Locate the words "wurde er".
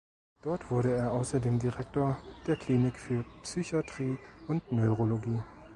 0.71-1.11